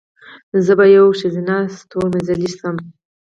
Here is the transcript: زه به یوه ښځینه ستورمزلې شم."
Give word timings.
زه 0.65 0.73
به 0.77 0.85
یوه 0.95 1.11
ښځینه 1.19 1.55
ستورمزلې 1.79 2.49
شم." 2.57 2.75